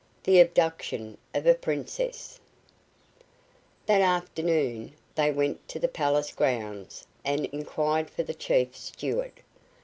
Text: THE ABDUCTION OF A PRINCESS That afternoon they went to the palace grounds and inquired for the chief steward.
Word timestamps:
THE 0.23 0.39
ABDUCTION 0.39 1.15
OF 1.35 1.45
A 1.45 1.53
PRINCESS 1.53 2.39
That 3.85 4.01
afternoon 4.01 4.93
they 5.13 5.29
went 5.31 5.67
to 5.67 5.77
the 5.77 5.87
palace 5.87 6.31
grounds 6.31 7.05
and 7.23 7.45
inquired 7.45 8.09
for 8.09 8.23
the 8.23 8.33
chief 8.33 8.75
steward. 8.75 9.41